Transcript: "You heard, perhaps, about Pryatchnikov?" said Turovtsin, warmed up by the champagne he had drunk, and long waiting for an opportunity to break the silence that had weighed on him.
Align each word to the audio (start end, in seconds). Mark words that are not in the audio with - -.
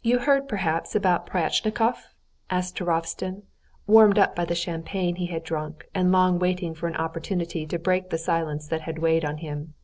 "You 0.00 0.20
heard, 0.20 0.48
perhaps, 0.48 0.94
about 0.94 1.26
Pryatchnikov?" 1.26 1.96
said 2.50 2.62
Turovtsin, 2.74 3.42
warmed 3.86 4.18
up 4.18 4.34
by 4.34 4.46
the 4.46 4.54
champagne 4.54 5.16
he 5.16 5.26
had 5.26 5.44
drunk, 5.44 5.86
and 5.94 6.10
long 6.10 6.38
waiting 6.38 6.74
for 6.74 6.86
an 6.88 6.96
opportunity 6.96 7.66
to 7.66 7.78
break 7.78 8.08
the 8.08 8.16
silence 8.16 8.66
that 8.68 8.80
had 8.80 9.00
weighed 9.00 9.22
on 9.26 9.36
him. 9.36 9.74